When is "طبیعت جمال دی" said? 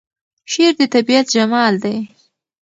0.93-1.97